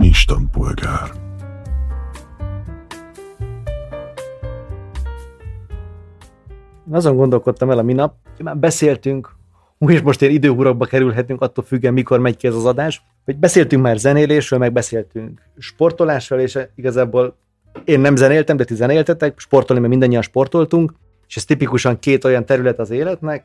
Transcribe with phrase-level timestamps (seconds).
[0.00, 1.10] Istenpolgár.
[6.90, 9.34] Azon gondolkodtam el a minap, hogy már beszéltünk,
[9.78, 13.82] és most ilyen időhurokba kerülhetünk, attól függően, mikor megy ki ez az adás, hogy beszéltünk
[13.82, 17.36] már zenélésről, meg beszéltünk sportolásról, és igazából
[17.84, 20.92] én nem zenéltem, de ti zenéltetek, sportolni, mert mindannyian sportoltunk,
[21.28, 23.44] és ez tipikusan két olyan terület az életnek,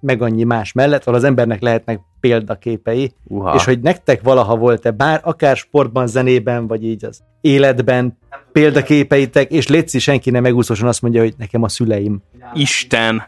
[0.00, 3.54] meg annyi más mellett, ahol az embernek lehetnek példaképei, Uha.
[3.54, 8.18] és hogy nektek valaha volt-e bár, akár sportban, zenében, vagy így az életben
[8.52, 12.22] példaképeitek, és Léci senki nem megúszósan azt mondja, hogy nekem a szüleim.
[12.54, 13.22] Isten.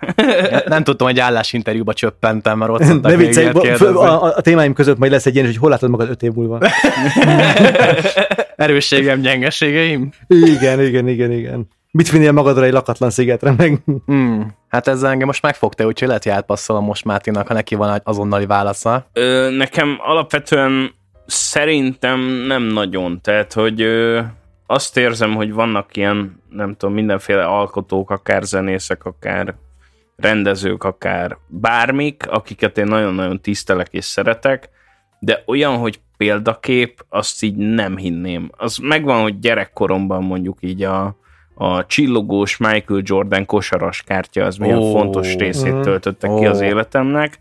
[0.67, 4.99] Nem tudtam, hogy állásinterjúba csöppentem, mert ott szoktak még viccelj, a, a, a, témáim között
[4.99, 6.59] majd lesz egy ilyen, hogy hol látod magad öt év múlva.
[8.57, 10.11] Erősségem, gyengeségeim?
[10.27, 11.69] igen, igen, igen, igen.
[11.93, 13.83] Mit vinnél magadra egy lakatlan szigetre meg?
[14.07, 14.55] Hmm.
[14.69, 18.01] Hát ezzel engem most megfogta, úgyhogy lehet, hogy átpasszolom most Mátinak, ha neki van egy
[18.05, 19.07] azonnali válasza.
[19.13, 20.95] Ö, nekem alapvetően
[21.27, 23.21] szerintem nem nagyon.
[23.21, 24.21] Tehát, hogy ö,
[24.67, 29.55] azt érzem, hogy vannak ilyen, nem tudom, mindenféle alkotók, akár zenészek, akár
[30.17, 34.69] rendezők, akár bármik, akiket én nagyon-nagyon tisztelek és szeretek,
[35.19, 38.51] de olyan, hogy példakép, azt így nem hinném.
[38.57, 41.17] Az megvan, hogy gyerekkoromban mondjuk így a,
[41.63, 44.91] a csillogós Michael Jordan kosaras kártya az milyen Ó.
[44.91, 47.39] fontos részét töltötte ki az életemnek,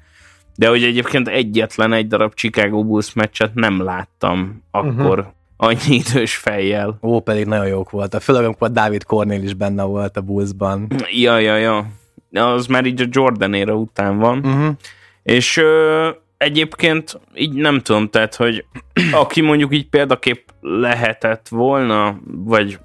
[0.55, 6.99] de hogy egyébként egyetlen egy darab Chicago Bulls meccset nem láttam akkor annyi idős fejjel.
[7.01, 8.21] Ó, pedig nagyon jók voltak.
[8.21, 10.87] Főleg, amikor Dávid Cornél is benne volt a Bullsban.
[11.11, 11.85] Ja, ja, ja.
[12.31, 14.37] Az már így a Jordan éra után van.
[14.37, 14.75] Uh-huh.
[15.23, 18.65] És ö, egyébként így nem tudom, tehát, hogy
[19.11, 22.79] aki mondjuk így példakép lehetett volna, vagy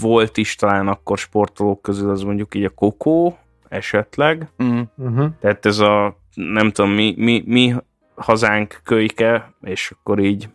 [0.00, 4.48] volt is talán akkor sportolók közül, az mondjuk így a Kokó esetleg.
[4.58, 4.80] Uh-huh.
[4.96, 5.28] Uh-huh.
[5.40, 7.74] Tehát ez a, nem tudom, mi, mi, mi
[8.14, 10.48] hazánk kölyke, és akkor így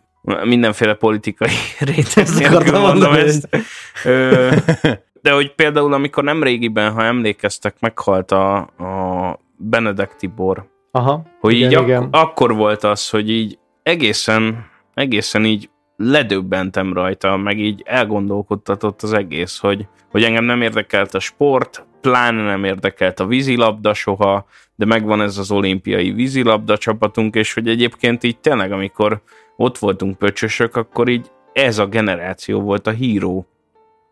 [0.44, 3.48] mindenféle politikai réteg nélkül akartam mondom ezt.
[4.04, 4.50] Ö,
[5.22, 11.22] de hogy például, amikor nem régiben, ha emlékeztek, meghalt a, a Benedek Tibor, Aha.
[11.40, 12.08] hogy igen, így ak- igen.
[12.10, 15.70] akkor volt az, hogy így egészen, egészen így
[16.02, 22.42] ledöbbentem rajta, meg így elgondolkodtatott az egész, hogy, hogy engem nem érdekelt a sport, pláne
[22.42, 28.22] nem érdekelt a vízilabda soha, de megvan ez az olimpiai vízilabda csapatunk, és hogy egyébként
[28.22, 29.22] így tényleg, amikor
[29.56, 33.46] ott voltunk pöcsösök, akkor így ez a generáció volt a híró.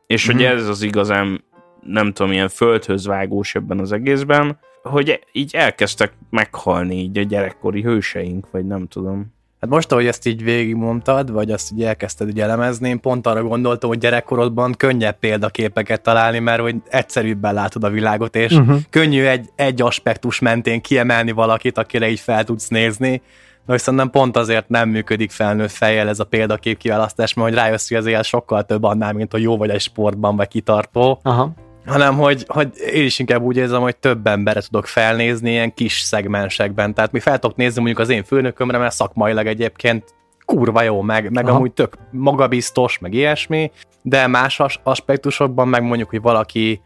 [0.07, 1.45] És hogy ez az igazán,
[1.83, 7.83] nem tudom, ilyen földhöz vágós ebben az egészben, hogy így elkezdtek meghalni így a gyerekkori
[7.83, 9.39] hőseink, vagy nem tudom.
[9.61, 13.43] Hát most, ahogy ezt így végigmondtad, vagy azt így elkezdted így elemezni, én pont arra
[13.43, 18.79] gondoltam, hogy gyerekkorodban könnyebb példaképeket találni, mert hogy egyszerűbben látod a világot, és uh-huh.
[18.91, 23.23] könnyű egy, egy aspektus mentén kiemelni valakit, akire így fel tudsz nézni,
[23.67, 27.59] de hogy szerintem pont azért nem működik felnőtt fejjel ez a példakép kiválasztás, mert hogy
[27.59, 31.21] rájössz, hogy az élet sokkal több annál, mint hogy jó vagy egy sportban, vagy kitartó,
[31.23, 31.53] Aha.
[31.91, 36.01] Hanem hogy, hogy én is inkább úgy érzem, hogy több emberre tudok felnézni ilyen kis
[36.01, 36.95] szegmensekben.
[36.95, 40.15] Tehát mi fel tudok nézni mondjuk az én főnökömre, mert szakmailag egyébként
[40.45, 41.57] kurva jó, meg, meg Aha.
[41.57, 43.71] amúgy tök magabiztos, meg ilyesmi,
[44.03, 46.81] de más as- aspektusokban meg mondjuk, hogy valaki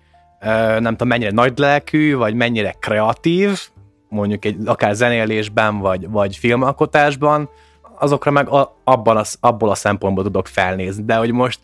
[0.79, 3.61] nem tudom, mennyire nagy lelkű, vagy mennyire kreatív,
[4.09, 7.49] mondjuk egy, akár zenélésben, vagy, vagy filmalkotásban,
[7.99, 11.05] azokra meg a, abban az, abból a szempontból tudok felnézni.
[11.05, 11.61] De hogy most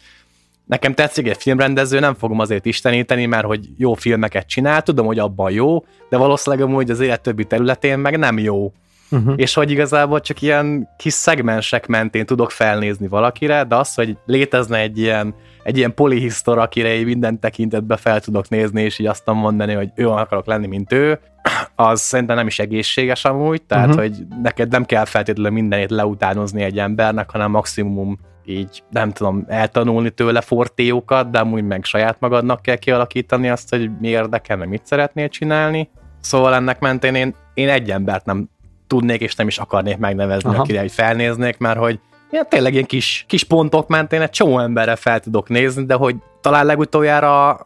[0.66, 5.19] nekem tetszik egy filmrendező, nem fogom azért isteníteni, mert hogy jó filmeket csinál, tudom, hogy
[5.19, 8.72] abban jó, de valószínűleg amúgy az élet többi területén meg nem jó.
[9.10, 9.34] Uh-huh.
[9.37, 14.78] És hogy igazából csak ilyen kis szegmensek mentén tudok felnézni valakire, de az, hogy létezne
[14.78, 19.27] egy ilyen, egy ilyen polihisztor, akire így minden tekintetbe fel tudok nézni, és így azt
[19.27, 21.21] mondani, hogy ő akarok lenni, mint ő,
[21.75, 24.03] az szerintem nem is egészséges amúgy, tehát, uh-huh.
[24.03, 28.19] hogy neked nem kell feltétlenül mindenét leutánozni egy embernek, hanem maximum
[28.50, 33.91] így, nem tudom, eltanulni tőle fortéokat, de amúgy meg saját magadnak kell kialakítani azt, hogy
[34.00, 35.91] mi érdekel, meg mit szeretnél csinálni.
[36.21, 38.49] Szóval ennek mentén én, én egy embert nem
[38.87, 40.60] tudnék és nem is akarnék megnevezni, Aha.
[40.60, 44.97] Akire így felnéznék, mert hogy ilyen tényleg ilyen kis, kis pontok mentén egy csomó emberre
[44.97, 47.60] fel tudok nézni, de hogy talán legutoljára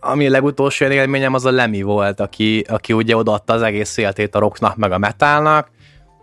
[0.00, 4.34] ami a legutolsó élményem az a Lemmy volt, aki, aki ugye odaadta az egész életét
[4.34, 5.70] a rocknak meg a metálnak,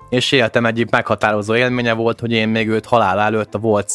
[0.10, 3.92] és életem egyik meghatározó élménye volt, hogy én még őt halál előtt a volt,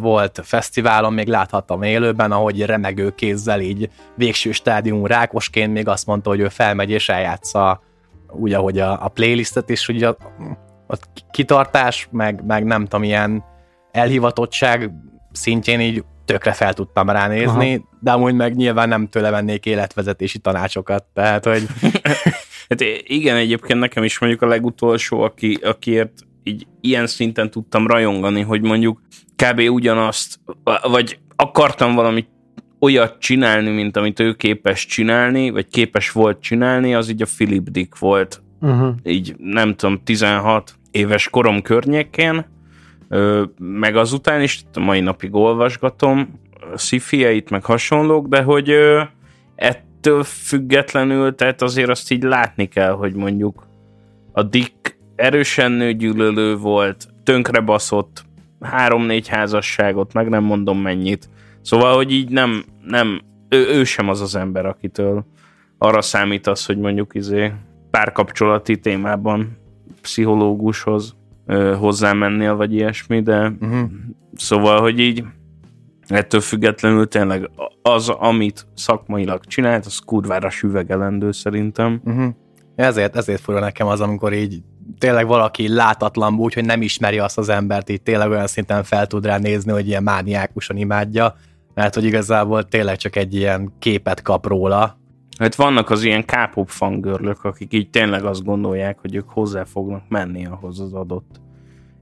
[0.00, 6.30] volt fesztiválon még láthattam élőben, ahogy remegő kézzel így végső stádium rákosként még azt mondta,
[6.30, 7.82] hogy ő felmegy és eljátsza
[8.30, 10.16] úgy, ahogy a, a playlistet, és ugye a,
[10.86, 10.96] a
[11.30, 13.44] kitartás, meg, meg nem tudom, ilyen
[13.90, 14.90] elhivatottság
[15.34, 17.88] szintjén így tökre fel tudtam ránézni, Aha.
[18.00, 21.66] de amúgy meg nyilván nem tőle vennék életvezetési tanácsokat, tehát hogy...
[22.68, 28.40] hát igen, egyébként nekem is mondjuk a legutolsó, aki, akiért így ilyen szinten tudtam rajongani,
[28.40, 29.00] hogy mondjuk
[29.36, 29.58] kb.
[29.58, 30.40] ugyanazt,
[30.82, 32.28] vagy akartam valamit
[32.78, 37.70] olyat csinálni, mint amit ő képes csinálni, vagy képes volt csinálni, az így a Philip
[37.70, 38.42] Dick volt.
[38.60, 38.94] Uh-huh.
[39.02, 42.46] Így nem tudom, 16 éves korom környékén,
[43.58, 46.40] meg azután is, mai napig olvasgatom
[46.74, 48.72] szifieit, meg hasonlók, de hogy
[49.54, 53.66] ettől függetlenül, tehát azért azt így látni kell, hogy mondjuk
[54.32, 58.24] a Dick erősen nőgyűlölő volt, tönkre baszott,
[58.60, 61.28] három-négy házasságot, meg nem mondom mennyit.
[61.60, 65.24] Szóval, hogy így nem, nem ő, ő sem az az ember, akitől
[65.78, 67.52] arra számítasz, hogy mondjuk izé
[67.90, 69.58] párkapcsolati témában
[70.00, 73.90] pszichológushoz ö, hozzámennél, vagy ilyesmi, de uh-huh.
[74.34, 75.24] szóval, hogy így
[76.06, 77.50] ettől függetlenül tényleg
[77.82, 82.00] az, amit szakmailag csinált, az kurvára süvegelendő szerintem.
[82.04, 82.34] Uh-huh.
[82.76, 84.62] Ezért, ezért fura nekem az, amikor így
[84.98, 89.06] tényleg valaki látatlan úgy, hogy nem ismeri azt az embert, így tényleg olyan szinten fel
[89.06, 91.34] tud rá nézni, hogy ilyen mániákusan imádja,
[91.74, 94.98] mert hogy igazából tényleg csak egy ilyen képet kap róla.
[95.38, 100.02] Hát vannak az ilyen K-pop fangörlök, akik így tényleg azt gondolják, hogy ők hozzá fognak
[100.08, 101.40] menni ahhoz az adott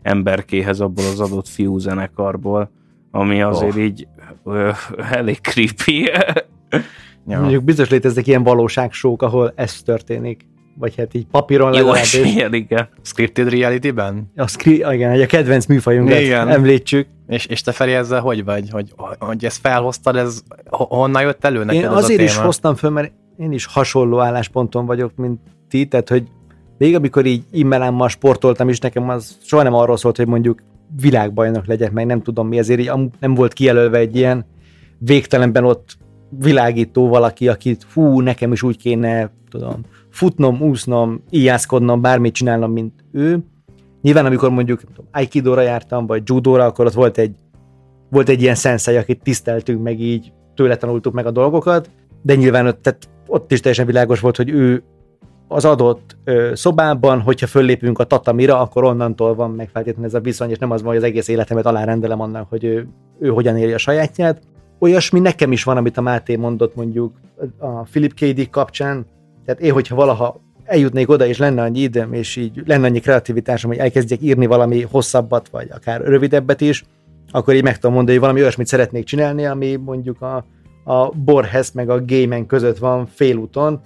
[0.02, 2.70] emberkéhez, abból az adott fiú zenekarból,
[3.11, 3.82] ami azért oh.
[3.82, 4.06] így
[4.44, 4.70] ö,
[5.11, 6.02] elég creepy.
[7.29, 7.40] ja.
[7.40, 12.14] Mondjuk biztos léteznek ilyen valóságsók, ahol ez történik vagy hát így papíron legalábbis.
[12.14, 12.88] Igen, igen.
[13.02, 14.31] Scripted reality-ben?
[14.37, 16.49] A, scri- igen, a kedvenc műfajunkat igen.
[16.49, 17.06] említsük.
[17.26, 18.70] És, és te Feri ezzel hogy vagy?
[18.70, 22.75] Hogy, hogy ezt felhoztad, ez honnan jött elő neked Én ez azért a is hoztam
[22.75, 23.12] föl, mert
[23.43, 26.29] én is hasonló állásponton vagyok, mint ti, tehát hogy
[26.79, 30.62] még amikor így immelámmal sportoltam is, nekem az soha nem arról szólt, hogy mondjuk
[31.00, 34.44] világbajnok legyek, meg nem tudom mi, ezért így nem volt kijelölve egy ilyen
[34.99, 35.97] végtelenben ott
[36.39, 39.81] világító valaki, akit hú, nekem is úgy kéne, tudom,
[40.11, 43.44] futnom, úsznom, ijászkodnom, bármit csinálnom, mint ő.
[44.03, 44.81] Nyilván, amikor mondjuk
[45.12, 47.35] Aikidóra jártam, vagy judóra, akkor ott volt egy,
[48.11, 51.91] volt egy ilyen szenszei, akit tiszteltünk, meg így tőle tanultuk meg a dolgokat,
[52.23, 54.82] de nyilván ott, tehát ott is teljesen világos volt, hogy ő
[55.49, 60.20] az adott ö, szobában, hogyha föllépünk a tatamira, akkor onnantól van meg feltétlenül ez a
[60.20, 62.87] viszony, és nem az van, hogy az egész életemet alárendelem annak, hogy ő,
[63.19, 64.40] ő hogyan éli a sajátját.
[64.79, 67.12] Olyasmi nekem is van, amit a Máté mondott mondjuk
[67.58, 68.19] a Philip K.
[68.19, 69.06] Dick kapcsán,
[69.44, 73.70] tehát én, hogyha valaha eljutnék oda, és lenne annyi időm, és így lenne annyi kreativitásom,
[73.70, 76.84] hogy elkezdjek írni valami hosszabbat, vagy akár rövidebbet is,
[77.31, 80.44] akkor így meg tudom mondani, hogy valami olyasmit szeretnék csinálni, ami mondjuk a,
[80.84, 83.81] a Borges meg a Gaiman között van félúton,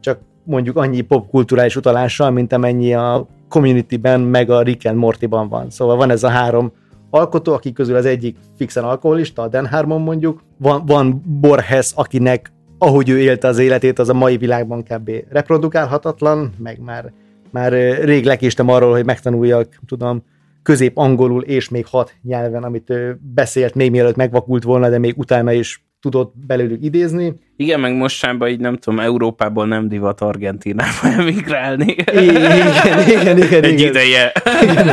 [0.00, 5.70] csak mondjuk annyi popkulturális utalással, mint amennyi a Community-ben meg a Rick and Morty-ban van.
[5.70, 6.72] Szóval van ez a három
[7.10, 12.52] alkotó, akik közül az egyik fixen alkoholista, a Dan Harmon mondjuk, van, van Borges, akinek
[12.78, 15.10] ahogy ő élte az életét, az a mai világban kb.
[15.28, 17.12] reprodukálhatatlan, meg már,
[17.50, 17.72] már
[18.04, 20.22] rég lekéstem arról, hogy megtanuljak, tudom,
[20.62, 22.92] közép angolul és még hat nyelven, amit
[23.34, 27.34] beszélt még mielőtt megvakult volna, de még utána is tudott belőlük idézni.
[27.56, 31.96] Igen, meg mostában így nem tudom, Európából nem divat Argentinába emigrálni.
[32.12, 33.64] Igen, igen, igen.
[33.64, 33.88] Egy igen.
[33.88, 34.32] ideje.
[34.62, 34.88] Igen.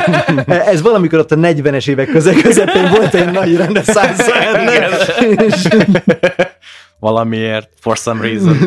[0.47, 2.09] Ez valamikor ott a 40-es évek
[2.41, 4.89] közepén volt egy nagy reneszánsz ennek
[6.99, 8.57] valamiért, for some reason.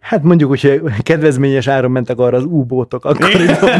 [0.00, 3.70] Hát mondjuk, hogy kedvezményes áron mentek arra az U-bótok akkoriban.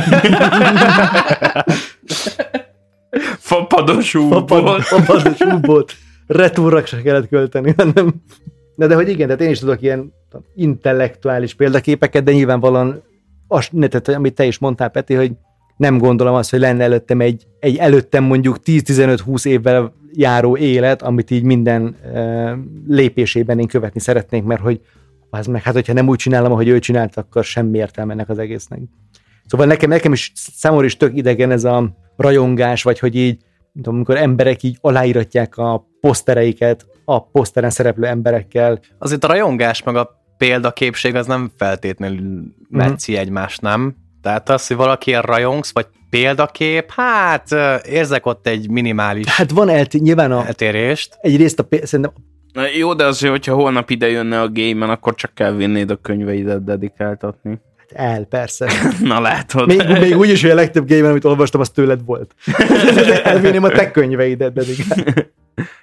[3.39, 4.83] Fapados U-bót.
[4.83, 5.93] Fapados U-bót.
[6.27, 8.15] Retúrra se kellett költeni, hanem...
[8.75, 10.13] Na de hogy igen, tehát én is tudok ilyen
[10.55, 13.03] intellektuális példaképeket, de nyilvánvalóan
[13.49, 15.33] azt, tehát, amit te is mondtál, Peti, hogy
[15.77, 21.31] nem gondolom azt, hogy lenne előttem egy, egy előttem mondjuk 10-15-20 évvel járó élet, amit
[21.31, 22.51] így minden uh,
[22.87, 24.81] lépésében én követni szeretnék, mert hogy
[25.31, 28.39] az meg, hát hogyha nem úgy csinálom, ahogy ő csinált, akkor semmi értelme ennek az
[28.39, 28.81] egésznek.
[29.47, 33.39] Szóval nekem, nekem is számomra is tök idegen ez a rajongás, vagy hogy így,
[33.75, 38.81] tudom, amikor emberek így aláíratják a posztereiket a poszteren szereplő emberekkel.
[38.99, 43.17] Azért a rajongás meg a példaképség az nem feltétlenül metszi mm.
[43.17, 43.97] egymást, nem?
[44.23, 47.49] Tehát az, hogy valaki rajongsz, vagy példakép, hát
[47.87, 51.17] érzek ott egy minimális Hát van elti- nyilván a, eltérést.
[51.21, 52.13] Egyrészt a szerintem
[52.53, 55.97] Na jó, de azért, hogyha holnap ide jönne a game akkor csak kell vinnéd a
[55.97, 57.61] könyveidet dedikáltatni.
[57.95, 58.71] El, persze.
[59.03, 59.67] Na látod.
[59.67, 62.35] Még, még úgyis, hogy a legtöbb game amit olvastam, az tőled volt.
[63.25, 65.27] Elvinném a te könyveidet dedikáltatni.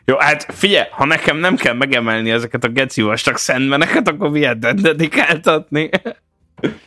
[0.05, 4.79] Jó, hát figyelj, ha nekem nem kell megemelni ezeket a geci vastag szentmeneket, akkor viheted
[4.79, 5.89] dedikáltatni.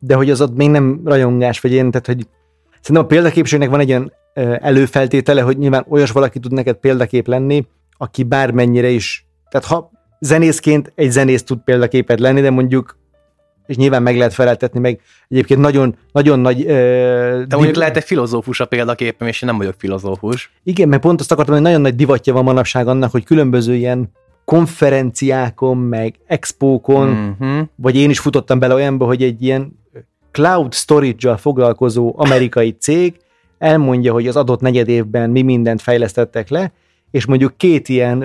[0.01, 2.27] De hogy az ott még nem rajongás, vagy én, tehát hogy
[2.87, 4.13] Szerintem a példaképségnek van egy olyan
[4.61, 10.93] előfeltétele, hogy nyilván olyas valaki tud neked példakép lenni, aki bármennyire is, tehát ha zenészként
[10.95, 12.99] egy zenész tud példaképet lenni, de mondjuk
[13.67, 16.61] és nyilván meg lehet feleltetni, meg egyébként nagyon, nagyon nagy...
[16.61, 16.67] Uh,
[17.43, 20.53] De mondjuk lehet egy filozófus a példaképem, és én nem vagyok filozófus.
[20.63, 24.11] Igen, mert pont azt akartam, hogy nagyon nagy divatja van manapság annak, hogy különböző ilyen
[24.45, 27.61] konferenciákon, meg expókon, mm-hmm.
[27.77, 29.79] vagy én is futottam bele olyanba, hogy egy ilyen
[30.31, 33.15] cloud storage-al foglalkozó amerikai cég
[33.59, 36.73] elmondja, hogy az adott negyed évben mi mindent fejlesztettek le,
[37.17, 38.25] és mondjuk két ilyen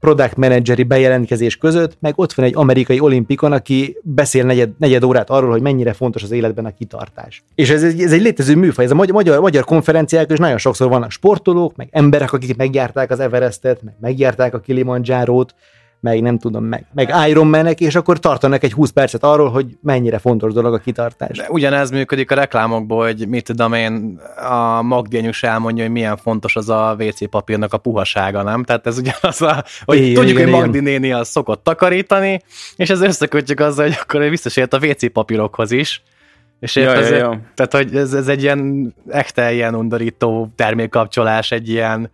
[0.00, 5.30] product manageri bejelentkezés között, meg ott van egy amerikai olimpikon, aki beszél negyed, negyed órát
[5.30, 7.44] arról, hogy mennyire fontos az életben a kitartás.
[7.54, 10.88] És ez, egy, ez egy létező műfaj, ez a magyar, magyar konferenciák, és nagyon sokszor
[10.88, 15.54] vannak sportolók, meg emberek, akik megjárták az Everestet, meg megjárták a Kilimanjárót,
[16.02, 19.66] meg nem tudom, meg, meg Iron Manek, és akkor tartanak egy 20 percet arról, hogy
[19.82, 21.36] mennyire fontos dolog a kitartás.
[21.36, 26.56] De ugyanez működik a reklámokból, hogy mit tudom én, a Magdényus elmondja, hogy milyen fontos
[26.56, 28.64] az a WC papírnak a puhasága, nem?
[28.64, 30.82] Tehát ez ugyanaz, a, hogy igen, tudjuk, igen, hogy Magdi igen.
[30.82, 32.40] néni az szokott takarítani,
[32.76, 36.02] és ez összekötjük azzal, hogy akkor visszasért a WC papírokhoz is,
[36.60, 37.40] és ja, ja, ja.
[37.54, 42.10] tehát, hogy ez, ez egy ilyen echte ilyen undorító termékkapcsolás, egy ilyen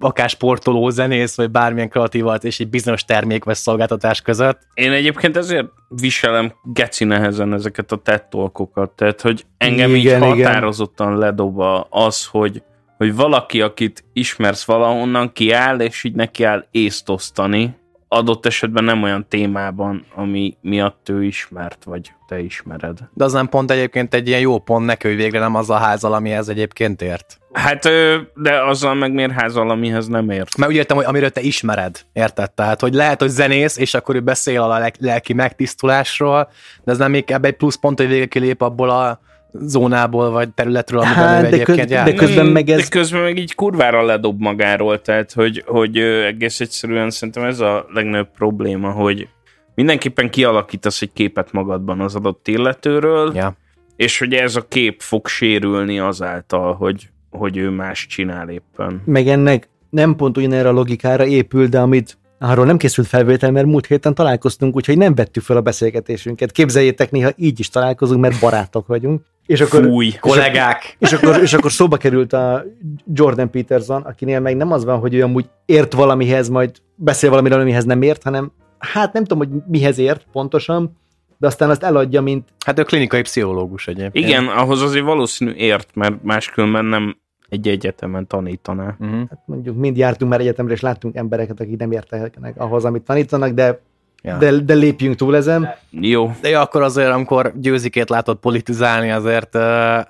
[0.00, 4.58] akár sportoló, zenész, vagy bármilyen kreatívat, és egy bizonyos termék vagy szolgáltatás között.
[4.74, 11.06] Én egyébként ezért viselem geci nehezen ezeket a tettolkokat, tehát hogy engem igen, így határozottan
[11.06, 11.18] igen.
[11.18, 12.62] ledoba az, hogy,
[12.96, 17.76] hogy valaki, akit ismersz valahonnan, kiáll, és így neki áll észt osztani,
[18.14, 22.98] adott esetben nem olyan témában, ami miatt ő ismert, vagy te ismered.
[23.12, 25.76] De az nem pont egyébként egy ilyen jó pont neki, hogy végre nem az a
[25.76, 27.38] házal, amihez egyébként ért.
[27.52, 27.88] Hát,
[28.34, 30.56] de azzal meg miért házal, amihez nem ért?
[30.56, 32.52] Mert úgy értem, hogy amiről te ismered, érted?
[32.52, 36.48] Tehát, hogy lehet, hogy zenész, és akkor ő beszél a lelki megtisztulásról,
[36.84, 39.20] de ez nem még ebbe egy plusz pont, hogy végre kilép abból a
[39.60, 42.04] zónából, vagy területről, amiben hát, ő de egyébként köz, jár.
[42.04, 42.80] De közben meg ez...
[42.80, 47.86] De közben meg így kurvára ledob magáról, tehát hogy, hogy egész egyszerűen szerintem ez a
[47.92, 49.28] legnagyobb probléma, hogy
[49.74, 53.56] mindenképpen kialakítasz egy képet magadban az adott illetőről, ja.
[53.96, 59.02] és hogy ez a kép fog sérülni azáltal, hogy, hogy ő más csinál éppen.
[59.04, 62.18] Meg ennek nem pont ugyanerre a logikára épül, de amit
[62.50, 66.52] arról nem készült felvétel, mert múlt héten találkoztunk, úgyhogy nem vettük fel a beszélgetésünket.
[66.52, 69.22] Képzeljétek, néha így is találkozunk, mert barátok vagyunk.
[69.46, 70.96] És akkor, Fúj, és kollégák!
[70.98, 72.64] És akkor, és akkor szóba került a
[73.12, 77.60] Jordan Peterson, akinél meg nem az van, hogy ő amúgy ért valamihez, majd beszél valamiről,
[77.60, 80.96] amihez nem ért, hanem hát nem tudom, hogy mihez ért pontosan,
[81.38, 82.48] de aztán azt eladja, mint...
[82.66, 84.26] Hát ő klinikai pszichológus egyébként.
[84.26, 87.16] Igen, ahhoz azért valószínű ért, mert máskülönben nem
[87.54, 88.96] egy egyetemen tanítaná.
[88.98, 89.28] Uh-huh.
[89.30, 93.50] Hát mondjuk mind jártunk már egyetemre, és láttunk embereket, akik nem értek ahhoz, amit tanítanak,
[93.50, 93.80] de
[94.26, 94.36] Ja.
[94.36, 95.74] De, de lépjünk túl ezen.
[95.90, 96.32] Jó.
[96.40, 99.56] De jó, akkor azért, amikor győzikét látod politizálni, azért,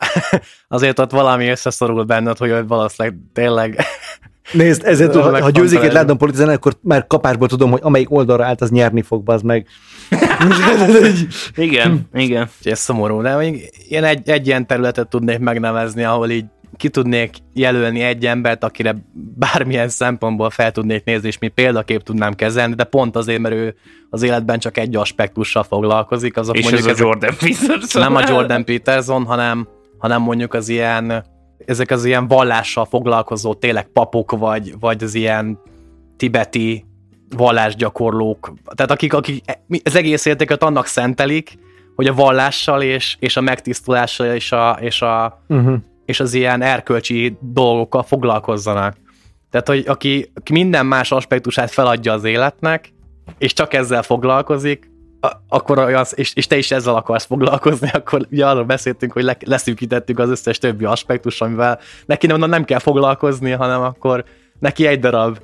[0.68, 3.84] azért ott valami összeszorul benned, hogy valószínűleg tényleg
[4.52, 8.60] Nézd, ezért tudom, ha győzikét látom politizálni, akkor már kapásból tudom, hogy amelyik oldalra állt,
[8.60, 9.66] az nyerni fog, az meg.
[11.56, 12.48] igen, igen.
[12.62, 16.44] Ez szomorú, de még én egy, egy ilyen területet tudnék megnevezni, ahol így
[16.76, 18.96] ki tudnék jelölni egy embert, akire
[19.36, 23.74] bármilyen szempontból fel tudnék nézni, és mi példakép tudnám kezelni, de pont azért, mert ő
[24.10, 26.36] az életben csak egy aspektussal foglalkozik.
[26.36, 28.02] Azok és mondjuk ez a Jordan Peterson.
[28.02, 31.24] Nem a Jordan Peterson, hanem, hanem mondjuk az ilyen
[31.66, 35.58] ezek az ilyen vallással foglalkozó tényleg papok, vagy, vagy az ilyen
[36.16, 36.84] tibeti
[37.36, 39.44] vallásgyakorlók, tehát akik, akik
[39.84, 41.58] az egész értéket annak szentelik,
[41.94, 46.62] hogy a vallással és, és a megtisztulással és, a, és, a, uh-huh és az ilyen
[46.62, 48.96] erkölcsi dolgokkal foglalkozzanak.
[49.50, 52.92] Tehát, hogy aki, minden más aspektusát feladja az életnek,
[53.38, 54.90] és csak ezzel foglalkozik,
[55.48, 59.36] akkor az, és, és te is ezzel akarsz foglalkozni, akkor ugye arról beszéltünk, hogy le,
[59.40, 64.24] leszűkítettük az összes többi aspektus, amivel neki nem, nem kell foglalkozni, hanem akkor
[64.58, 65.38] neki egy darab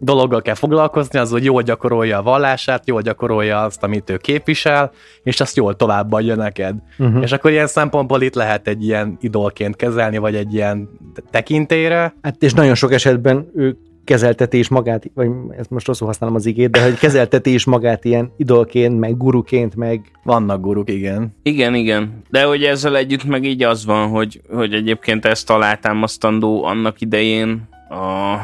[0.00, 4.90] dologgal kell foglalkozni, az, hogy jól gyakorolja a vallását, jól gyakorolja azt, amit ő képvisel,
[5.22, 6.74] és azt jól továbbadja neked.
[6.98, 7.22] Uh-huh.
[7.22, 10.88] És akkor ilyen szempontból itt lehet egy ilyen idolként kezelni, vagy egy ilyen
[11.30, 12.14] tekintére.
[12.22, 15.28] Hát és nagyon sok esetben ő kezelteti is magát, vagy
[15.58, 19.76] ezt most rosszul használom az igét, de hogy kezelteti is magát ilyen idolként, meg guruként,
[19.76, 20.00] meg...
[20.24, 21.36] Vannak guruk, igen.
[21.42, 22.22] Igen, igen.
[22.30, 27.68] De hogy ezzel együtt meg így az van, hogy, hogy egyébként ezt alátámasztandó annak idején
[27.88, 28.36] a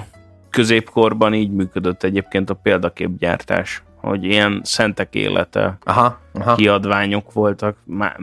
[0.56, 6.54] középkorban így működött egyébként a példaképgyártás, hogy ilyen szentek élete aha, aha.
[6.54, 8.16] kiadványok voltak, má,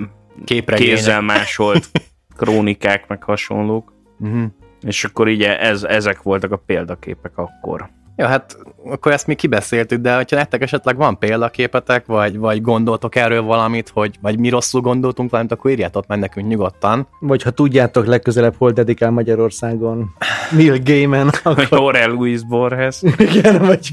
[0.65, 1.89] kézzel másolt
[2.37, 3.93] krónikák, meg hasonlók.
[4.19, 4.43] Uh-huh.
[4.81, 7.89] És akkor így ez, ezek voltak a példaképek akkor.
[8.15, 13.15] Jó, hát akkor ezt mi kibeszéltük, de hogyha nektek esetleg van példaképetek, vagy, vagy gondoltok
[13.15, 17.07] erről valamit, hogy, vagy mi rosszul gondoltunk valamit, akkor írjátok meg nekünk nyugodtan.
[17.19, 20.15] Vagy ha tudjátok legközelebb hol dedikál Magyarországon
[20.51, 23.01] Neil Gaiman, Vagy akkor Aurel Luis Borges.
[23.17, 23.89] igen, vagy,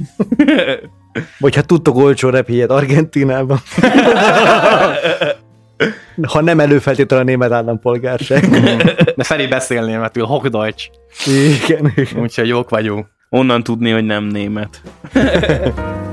[1.38, 3.58] vagy ha tudtok olcsó repjegyet Argentinában.
[6.22, 8.48] ha nem előfeltétel a német állampolgárság.
[9.16, 10.90] De Feri beszél németül, Hochdeutsch,
[11.26, 12.22] igen, igen.
[12.22, 13.06] úgyhogy jók vagyunk.
[13.32, 14.82] Onnan tudni, hogy nem német.